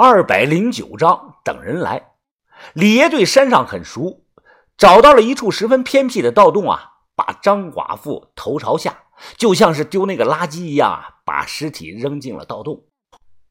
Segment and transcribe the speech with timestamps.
[0.00, 2.12] 二百零九章等人来。
[2.72, 4.22] 李爷对山上很熟，
[4.76, 8.96] 找到了一处十分偏僻的盗洞啊，把张寡妇头朝下，
[9.36, 12.84] 就像是丢那个垃圾一样啊，把尸体扔进了盗洞。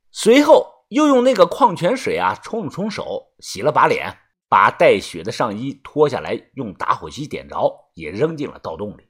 [0.10, 4.18] 随后又用那个矿泉水啊冲了冲手，洗了把脸，
[4.48, 9.10] 把带血的上衣脱下来，用打火机点着，也扔进了盗洞里。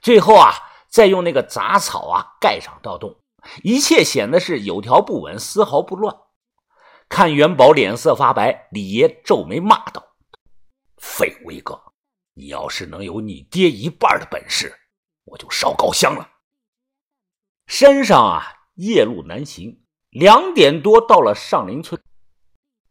[0.00, 0.54] 最后啊，
[0.88, 3.20] 再用那个杂草啊盖上盗洞。
[3.62, 6.16] 一切显得是有条不紊，丝毫不乱。
[7.08, 10.04] 看元宝脸色发白，李爷皱眉骂道
[10.98, 11.80] ：“废物一个！
[12.34, 14.74] 你要是能有你爹一半的本事，
[15.24, 16.28] 我就烧高香了。”
[17.66, 18.42] 山上啊，
[18.74, 19.80] 夜路难行。
[20.10, 22.00] 两点多到了上林村，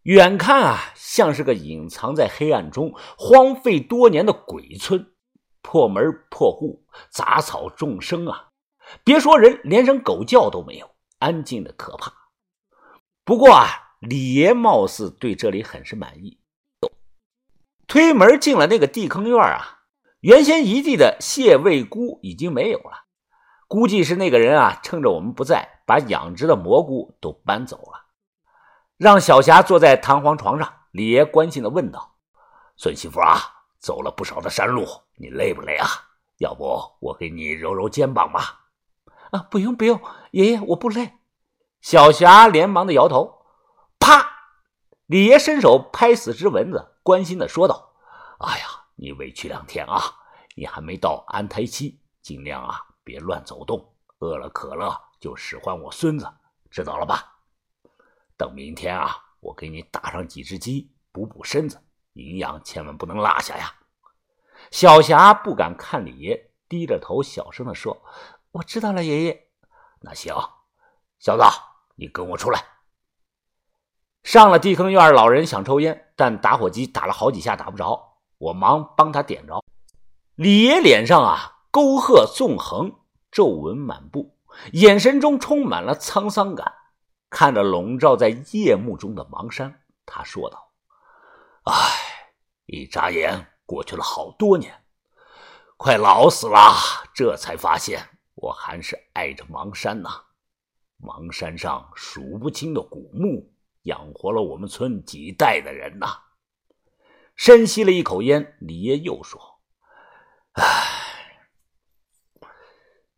[0.02, 5.14] 远看啊，像是个隐藏在黑暗中、荒废多年的鬼村，
[5.62, 8.50] 破门破户，杂草众生啊。
[9.04, 12.14] 别说人，连声狗叫都没有，安静的可怕。
[13.24, 16.38] 不过啊，李爷貌似对这里很是满意。
[17.88, 19.84] 推门进了那个地坑院啊，
[20.20, 23.06] 原先一地的蟹味菇已经没有了，
[23.68, 28.08] 估计是那个人啊，趁着我们不在，把养殖的蘑菇都搬走了。
[28.98, 32.16] 让小霞坐在弹簧床上，李爷关心的问道
[32.76, 33.40] ：“孙媳妇啊，
[33.80, 35.88] 走了不少的山路，你累不累啊？
[36.40, 38.68] 要不我给你揉揉肩膀吧。”
[39.32, 41.14] 啊，不用不用，爷爷我不累。
[41.80, 43.43] 小霞连忙的摇头。
[44.04, 44.30] 啪！
[45.06, 47.94] 李爷伸手拍死只蚊子，关心的说道
[48.40, 48.66] ：“哎呀，
[48.96, 50.02] 你委屈两天啊！
[50.58, 56.30] 你还没到安胎期，尽量啊别乱走动，饿了渴了就使唤我孙子，
[56.70, 57.34] 知道了吧？
[58.36, 61.82] 等明天啊，我给你打上几只鸡，补补身子，
[62.14, 63.74] 营养千万不能落下呀。”
[64.70, 68.04] 小霞不敢看李爷，低着头小声的说。
[68.52, 69.48] 我知道了，爷爷。
[70.02, 70.36] 那行，
[71.20, 71.44] 小子，
[71.96, 72.62] 你跟我出来。
[74.24, 79.64] 上了地坑院，老人想抽烟，但打火机打了好几下打不着，我忙帮他点着。
[80.36, 83.00] 李爷脸上啊，沟壑纵横，
[83.30, 84.38] 皱纹满布，
[84.72, 86.74] 眼神中充满了沧桑感。
[87.30, 90.72] 看着笼罩在夜幕中的芒山，他说道
[91.66, 91.74] ：“唉，
[92.66, 94.84] 一眨眼过去了好多年，
[95.78, 96.74] 快老死了，
[97.14, 100.10] 这才发现。”我还是爱着芒山呐，
[100.98, 103.53] 芒山上数不清的古墓，
[103.84, 106.08] 养活了我们村几代的人呐。
[107.36, 109.60] 深吸了一口烟，李爷又说
[110.54, 111.50] ：“唉，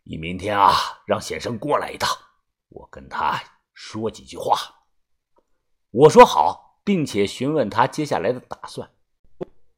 [0.04, 0.74] 你明天啊，
[1.06, 2.16] 让先生过来一趟，
[2.70, 3.42] 我跟他
[3.74, 4.58] 说几句话。”
[5.92, 8.90] 我说好，并且询问他接下来的打算。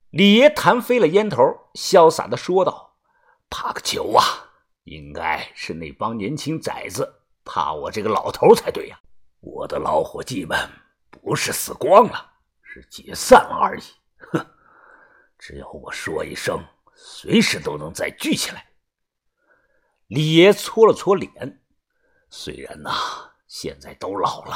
[0.09, 1.41] 李爷弹飞了烟头，
[1.73, 2.97] 潇洒的说道
[3.49, 4.23] ：“怕个球啊！”
[4.85, 8.99] 应该是那帮年轻崽子怕我这个老头才对呀！
[9.39, 10.57] 我的老伙计们
[11.09, 13.83] 不是死光了，是解散了而已。
[14.31, 14.45] 哼，
[15.37, 16.59] 只要我说一声，
[16.95, 18.65] 随时都能再聚起来。
[20.07, 21.61] 李爷搓了搓脸，
[22.29, 22.91] 虽然呐，
[23.47, 24.55] 现在都老了，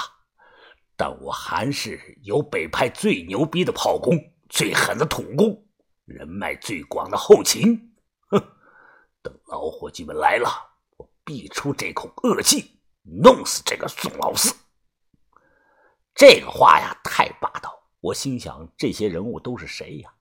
[0.96, 4.18] 但我还是有北派最牛逼的炮工、
[4.50, 5.66] 最狠的土工、
[6.06, 7.96] 人脉最广的后勤。
[8.30, 8.40] 哼
[9.22, 10.50] 等老伙计们来了，
[10.98, 14.56] 我必出这口恶气，弄死这个宋老四。
[16.14, 17.82] 这个话呀，太霸道。
[18.00, 20.12] 我心想，这些人物都是谁呀？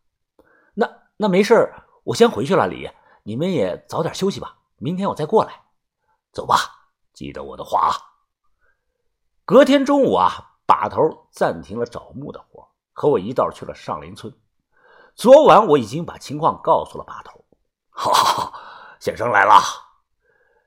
[0.74, 1.72] 那那没事
[2.04, 2.66] 我先回去了。
[2.66, 5.62] 李爷，你们也早点休息吧，明天我再过来。
[6.32, 6.56] 走吧，
[7.12, 7.92] 记得我的话啊。
[9.44, 14.32] 隔天中午啊，把头暂停了找墓的活，和我一道去了上林村。
[15.14, 17.44] 昨晚我已经把情况告诉了把头。
[17.88, 18.60] 好好好。
[19.00, 19.54] 先生来了，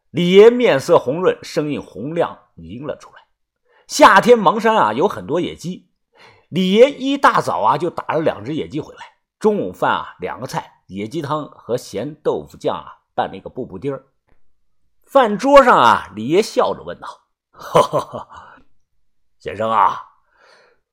[0.09, 3.22] 李爷面色红润，声音洪亮，迎了出来。
[3.87, 5.89] 夏天芒山啊有很多野鸡，
[6.49, 9.01] 李爷一大早啊就打了两只野鸡回来。
[9.39, 14.01] 中午饭啊两个菜，野鸡汤和咸豆腐酱啊拌了一个布布丁。
[15.03, 17.07] 饭桌上啊，李爷笑着问道
[17.51, 18.27] ：“哈哈哈，
[19.37, 20.01] 先生啊，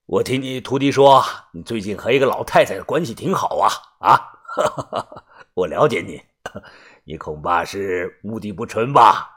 [0.07, 3.71] 我听你徒弟说你最近和一个老太太的关系挺好啊
[4.01, 6.21] 啊，哈哈哈，我了解你。
[7.05, 9.31] ”你恐怕是目的不纯吧？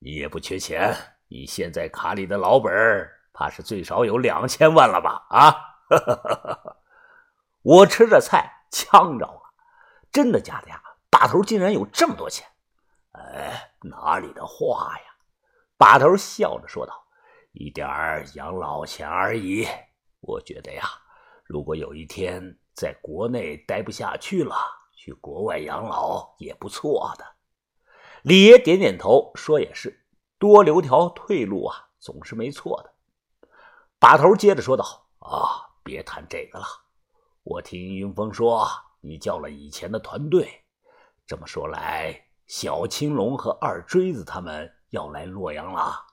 [0.00, 0.94] 你也不缺钱，
[1.30, 5.24] 你现在卡里的老本儿怕是最少有两千万了吧？
[5.30, 5.54] 啊！
[7.62, 9.40] 我吃着菜，呛着了，
[10.10, 10.82] 真的假的呀？
[11.08, 12.46] 把头竟然有这么多钱？
[13.12, 15.04] 哎，哪里的话呀？
[15.78, 17.06] 把头笑着说道
[17.52, 17.88] ：“一点
[18.34, 19.68] 养老钱而已。
[20.20, 20.84] 我觉得呀，
[21.44, 24.56] 如果有一天在国内待不下去了。”
[25.02, 27.24] 去国外养老也不错的，
[28.20, 29.99] 李爷点点头说：“也是，
[30.40, 32.92] 多留条退路啊，总是没错的。”
[34.00, 36.66] 把头接着说道：“啊，别谈这个了。
[37.42, 38.66] 我听云峰说，
[39.00, 40.64] 你叫了以前的团队。
[41.26, 46.06] 这么说来，小青龙和二锥子他们要来洛阳了。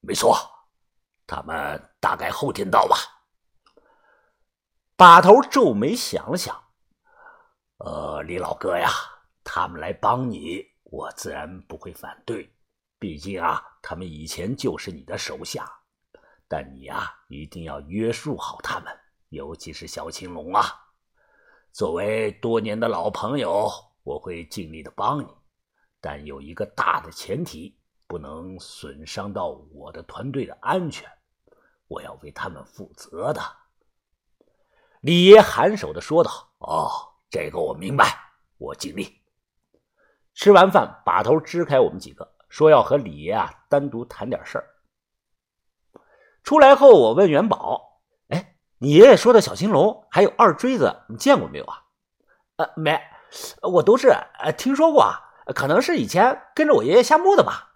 [0.00, 0.36] 没错，
[1.24, 2.96] 他们大概后天到吧。”
[4.96, 6.60] 把头皱眉想了想
[7.78, 8.90] ：“呃，李老哥呀，
[9.44, 12.52] 他们来帮你，我自然不会反对。
[13.02, 15.68] 毕竟啊，他们以前就是你的手下。”
[16.46, 18.96] 但你呀，一定要约束好他们，
[19.30, 20.62] 尤其是小青龙啊。
[21.72, 23.68] 作为多年的老朋友，
[24.04, 25.26] 我会尽力的帮你，
[26.00, 27.76] 但有一个大的前提，
[28.06, 31.10] 不能损伤到我的团队的安全，
[31.88, 33.42] 我要为他们负责的。
[35.00, 36.88] 李爷颔首的说道：“哦，
[37.28, 38.16] 这个我明白，
[38.58, 39.20] 我尽力。”
[40.34, 44.68] 吃完饭，把头支开我们几个，说要和李爷啊单独谈点事儿。
[46.42, 51.82] 出来后，我问元宝：“哎，你爷爷说的小青龙还有二锥子，你见过没有啊
[52.56, 53.00] ？”“呃，没，
[53.62, 55.18] 我都是呃听说过，啊
[55.54, 57.70] 可能是以前跟着我爷爷下墓的吧。”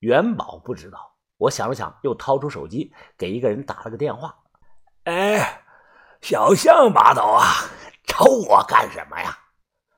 [0.00, 1.16] 元宝不知道。
[1.38, 4.36] 我想了想，又掏出手机给一个人打了个电话
[5.04, 5.62] ：“哎，
[6.20, 7.42] 小象把头啊，
[8.04, 9.38] 找我干什么呀？”“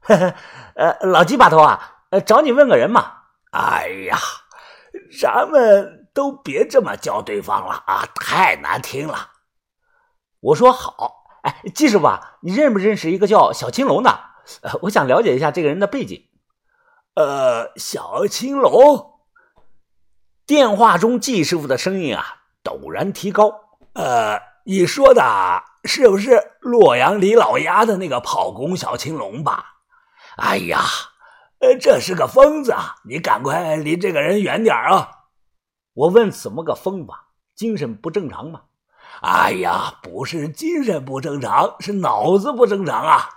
[0.02, 0.34] 呵呵，
[0.76, 3.16] 呃，老鸡把头啊，呃，找你问个人嘛。
[3.50, 4.18] ”“哎呀，
[5.20, 9.30] 咱们。”都别这么叫对方了啊，太难听了。
[10.40, 14.10] 我说好，哎，季师傅，啊你认不认识一个叫小青龙的？
[14.62, 16.28] 呃，我想了解一下这个人的背景。
[17.14, 19.20] 呃，小青龙。
[20.44, 23.52] 电话中季师傅的声音啊陡然提高。
[23.94, 29.76] 呃，你说的是不是洛阳李老鸭的那个跑工小青龙吧？
[30.36, 30.82] 哎呀，
[31.60, 32.74] 呃，这是个疯子，
[33.04, 35.10] 你赶快离这个人远点啊！
[35.92, 37.28] 我问怎么个疯法？
[37.54, 38.62] 精神不正常吗？
[39.20, 43.28] 哎呀，不是精神不正常，是脑子不正常啊！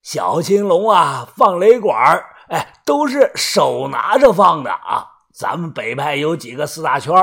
[0.00, 5.06] 小青龙啊，放雷管哎，都是手拿着放的啊。
[5.34, 7.14] 咱们北派有几个四大圈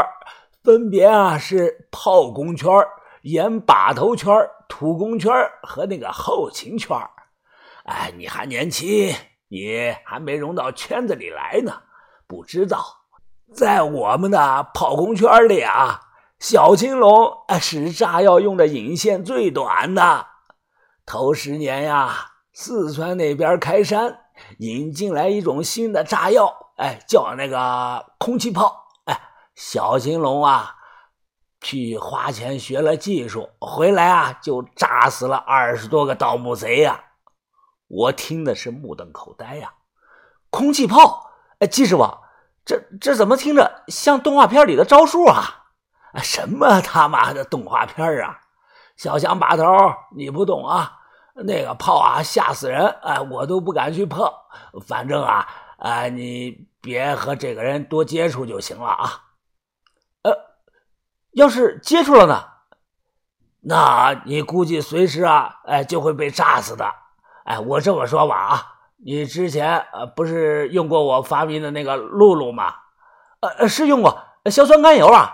[0.62, 2.70] 分别啊是炮工圈、
[3.22, 4.34] 演把头圈、
[4.68, 5.32] 土工圈
[5.64, 6.98] 和那个后勤圈
[7.86, 9.16] 哎，你还年轻，
[9.48, 11.84] 你还没融到圈子里来呢，
[12.28, 12.84] 不知道。
[13.54, 16.02] 在我们的炮工圈里啊，
[16.40, 17.32] 小青龙
[17.62, 20.26] 是炸药用的引线最短的。
[21.06, 24.22] 头十年呀，四川那边开山
[24.58, 28.88] 引进来一种新的炸药，哎，叫那个空气炮。
[29.06, 29.22] 哎，
[29.54, 30.76] 小青龙啊，
[31.62, 37.00] 去花钱学了技术，回来啊就炸死了二十多个盗墓贼呀。
[37.88, 39.74] 我听的是目瞪口呆呀。
[40.50, 42.08] 空气炮，哎，季师傅。
[42.66, 45.66] 这这怎么听着像动画片里的招数啊？
[46.24, 48.40] 什么他妈的动画片啊！
[48.96, 49.64] 小强把头，
[50.16, 51.00] 你不懂啊？
[51.36, 52.88] 那个炮啊，吓死人！
[53.04, 54.32] 哎，我都不敢去碰。
[54.88, 55.48] 反正啊，
[55.78, 59.26] 哎，你别和这个人多接触就行了啊。
[60.24, 60.32] 呃，
[61.34, 62.46] 要是接触了呢？
[63.60, 66.90] 那你估计随时啊，哎，就会被炸死的。
[67.46, 68.72] 哎，我这么说吧啊。
[69.04, 72.74] 你之前呃不是用过我发明的那个露露吗？
[73.42, 74.18] 呃，是用过
[74.52, 75.32] 硝酸甘油啊。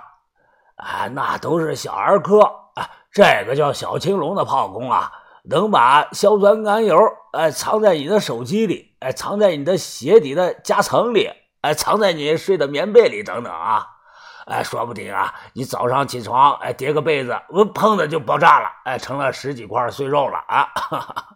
[0.75, 2.42] 啊，那都是小儿科
[2.76, 2.90] 啊。
[3.12, 5.12] 这个叫小青龙的炮工啊，
[5.44, 6.97] 能把硝酸甘油
[7.33, 11.30] 哎藏在你的手机里，哎藏在你的鞋底的夹层里，
[11.62, 13.88] 哎藏在你睡的棉被里等等啊。
[14.47, 20.68] 哎，说不定啊，你早上起床哎叠个被子，我砰的就爆炸了，哎成了十几块碎肉了啊！
[20.76, 21.28] 哈 哈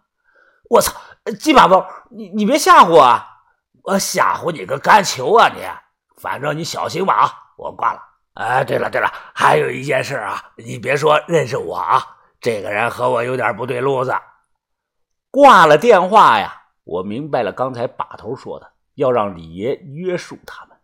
[0.69, 0.93] 我操！
[1.39, 3.21] 鸡把头，你你别吓唬我！
[3.83, 5.61] 我吓唬你个干球啊你！
[6.17, 7.33] 反正你小心吧啊！
[7.57, 7.99] 我挂了。
[8.33, 12.03] 哎，对了对了，还有一件事啊，你别说认识我啊，
[12.41, 14.13] 这个人和我有点不对路子。
[15.31, 20.77] 挂了电话呀，我明白了刚才把头说的，要让李爷约束他们。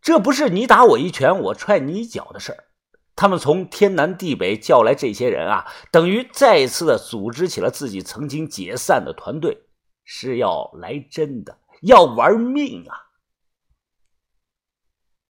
[0.00, 2.64] 这不是你打我一拳，我踹你一脚的事儿。
[3.14, 9.62] 他们从天南地北叫来这些人啊，等于再次的组织起了自己曾经解散的团队，
[10.04, 13.11] 是要来真的，要玩命啊！